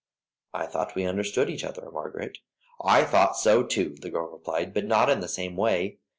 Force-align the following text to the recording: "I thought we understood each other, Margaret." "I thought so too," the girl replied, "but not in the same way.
"I 0.51 0.65
thought 0.65 0.95
we 0.95 1.03
understood 1.05 1.47
each 1.47 1.63
other, 1.63 1.91
Margaret." 1.91 2.39
"I 2.83 3.03
thought 3.03 3.37
so 3.37 3.61
too," 3.61 3.95
the 4.01 4.09
girl 4.09 4.31
replied, 4.31 4.73
"but 4.73 4.85
not 4.85 5.11
in 5.11 5.19
the 5.19 5.27
same 5.27 5.55
way. 5.55 5.99